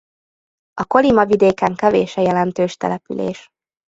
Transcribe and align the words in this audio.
A 0.73 0.83
Kolima-vidéken 0.85 1.75
kevés 1.75 2.17
a 2.17 2.21
jelentős 2.21 2.77
település. 2.77 3.49